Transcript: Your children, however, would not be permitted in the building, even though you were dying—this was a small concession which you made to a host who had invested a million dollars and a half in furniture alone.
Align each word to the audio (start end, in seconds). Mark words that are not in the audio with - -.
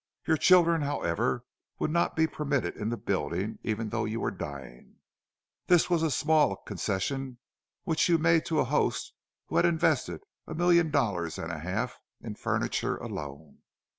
Your 0.25 0.37
children, 0.37 0.81
however, 0.81 1.45
would 1.77 1.91
not 1.91 2.15
be 2.15 2.25
permitted 2.25 2.75
in 2.75 2.89
the 2.89 2.97
building, 2.97 3.59
even 3.61 3.89
though 3.89 4.05
you 4.05 4.19
were 4.19 4.31
dying—this 4.31 5.91
was 5.91 6.01
a 6.01 6.09
small 6.09 6.55
concession 6.55 7.37
which 7.83 8.09
you 8.09 8.17
made 8.17 8.43
to 8.47 8.59
a 8.59 8.65
host 8.65 9.13
who 9.45 9.57
had 9.57 9.65
invested 9.67 10.21
a 10.47 10.55
million 10.55 10.89
dollars 10.89 11.37
and 11.37 11.51
a 11.51 11.59
half 11.59 11.99
in 12.19 12.33
furniture 12.33 12.97
alone. 12.97 13.59